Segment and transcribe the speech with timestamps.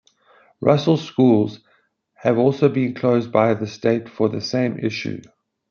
[0.61, 1.59] Russell Schools
[2.15, 5.21] have also been closed by the state for the same issue.